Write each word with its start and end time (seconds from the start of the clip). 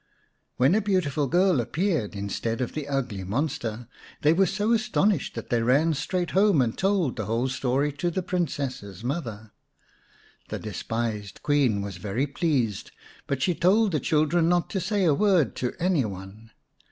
When 0.57 0.73
a 0.73 0.81
beautiful 0.81 1.27
girl 1.27 1.61
appeared 1.61 2.15
instead 2.15 2.59
of 2.59 2.73
the 2.73 2.87
ugly 2.87 3.23
monster, 3.23 3.87
they 4.23 4.33
were 4.33 4.47
so 4.47 4.71
astonished 4.73 5.35
that 5.35 5.51
they 5.51 5.61
ran 5.61 5.93
straight 5.93 6.31
home 6.31 6.59
and 6.59 6.75
told 6.75 7.15
the 7.15 7.25
whole 7.25 7.49
story 7.49 7.91
to 7.93 8.09
the 8.09 8.23
Princess's 8.23 9.03
mother. 9.03 9.51
The 10.49 10.57
despised 10.57 11.43
Queen 11.43 11.83
was 11.83 11.97
very 11.97 12.25
pleased, 12.25 12.89
but 13.27 13.43
she 13.43 13.53
told 13.53 13.91
the 13.91 13.99
children 13.99 14.49
not 14.49 14.71
to 14.71 14.79
say 14.79 15.05
a 15.05 15.13
word 15.13 15.55
to 15.57 15.75
any 15.79 16.03
one. 16.05 16.49